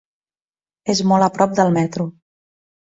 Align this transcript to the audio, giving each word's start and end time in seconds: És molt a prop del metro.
És 0.95 1.03
molt 1.13 1.27
a 1.27 1.29
prop 1.37 1.55
del 1.63 1.73
metro. 1.79 2.11